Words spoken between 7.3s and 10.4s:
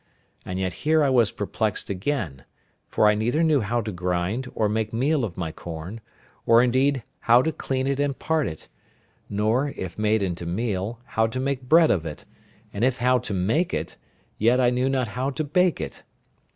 to clean it and part it; nor, if made